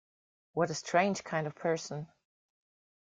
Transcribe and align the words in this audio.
What 0.53 0.71
a 0.71 0.73
strange 0.73 1.23
kind 1.23 1.45
of 1.45 1.53
person! 1.53 2.07